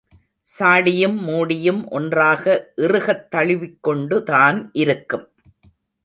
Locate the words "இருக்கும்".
4.75-5.25